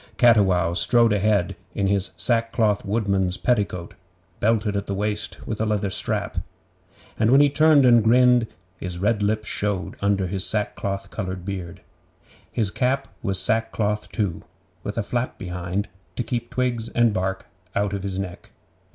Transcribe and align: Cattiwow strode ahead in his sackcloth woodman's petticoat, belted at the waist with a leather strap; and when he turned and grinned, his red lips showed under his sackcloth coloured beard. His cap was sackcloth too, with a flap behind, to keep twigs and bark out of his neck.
Cattiwow 0.17 0.73
strode 0.73 1.13
ahead 1.13 1.55
in 1.75 1.85
his 1.85 2.11
sackcloth 2.17 2.83
woodman's 2.83 3.37
petticoat, 3.37 3.93
belted 4.39 4.75
at 4.75 4.87
the 4.87 4.95
waist 4.95 5.37
with 5.45 5.61
a 5.61 5.65
leather 5.67 5.91
strap; 5.91 6.39
and 7.19 7.29
when 7.29 7.39
he 7.39 7.51
turned 7.51 7.85
and 7.85 8.03
grinned, 8.03 8.47
his 8.79 8.97
red 8.97 9.21
lips 9.21 9.47
showed 9.47 9.95
under 10.01 10.25
his 10.25 10.43
sackcloth 10.43 11.11
coloured 11.11 11.45
beard. 11.45 11.81
His 12.51 12.71
cap 12.71 13.09
was 13.21 13.37
sackcloth 13.39 14.11
too, 14.11 14.41
with 14.81 14.97
a 14.97 15.03
flap 15.03 15.37
behind, 15.37 15.87
to 16.15 16.23
keep 16.23 16.49
twigs 16.49 16.89
and 16.89 17.13
bark 17.13 17.45
out 17.75 17.93
of 17.93 18.01
his 18.01 18.17
neck. 18.17 18.49